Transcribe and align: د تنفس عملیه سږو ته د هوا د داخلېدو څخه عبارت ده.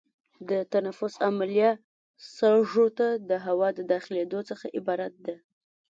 د 0.49 0.51
تنفس 0.73 1.13
عملیه 1.27 1.71
سږو 2.35 2.85
ته 2.97 3.07
د 3.29 3.31
هوا 3.45 3.69
د 3.77 3.79
داخلېدو 3.91 4.39
څخه 4.49 4.65
عبارت 4.77 5.13
ده. 5.25 5.35